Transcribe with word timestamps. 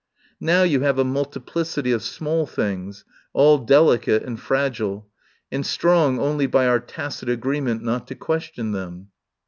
Now 0.39 0.63
you 0.63 0.79
have 0.81 0.97
a 0.97 1.03
multiplicity 1.03 1.91
of 1.91 2.01
small 2.01 2.47
things, 2.47 3.05
all 3.33 3.59
delicate 3.59 4.23
and 4.23 4.39
fragile, 4.39 5.07
and 5.51 5.63
strong 5.63 6.17
only 6.17 6.47
by 6.47 6.65
our 6.65 6.79
tacit 6.79 7.29
agree 7.29 7.61
ment 7.61 7.83
not 7.83 8.07
to 8.07 8.15
question 8.15 8.71
them." 8.71 9.09